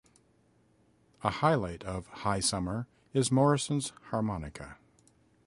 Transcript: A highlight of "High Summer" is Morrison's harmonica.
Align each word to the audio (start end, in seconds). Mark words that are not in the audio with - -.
A 1.23 1.29
highlight 1.29 1.83
of 1.83 2.07
"High 2.07 2.39
Summer" 2.39 2.87
is 3.13 3.31
Morrison's 3.31 3.93
harmonica. 4.09 4.79